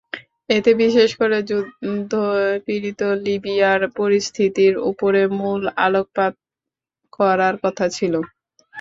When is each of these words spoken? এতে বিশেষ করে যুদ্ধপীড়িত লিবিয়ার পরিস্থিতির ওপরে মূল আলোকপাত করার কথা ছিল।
এতে 0.49 0.71
বিশেষ 0.81 1.09
করে 1.19 1.37
যুদ্ধপীড়িত 1.49 3.01
লিবিয়ার 3.25 3.81
পরিস্থিতির 3.97 4.73
ওপরে 4.89 5.21
মূল 5.37 5.61
আলোকপাত 5.85 6.33
করার 7.13 7.55
কথা 7.63 7.85
ছিল। 7.95 8.13